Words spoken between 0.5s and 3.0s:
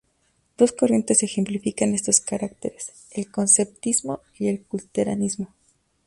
Dos corrientes ejemplifican estos caracteres: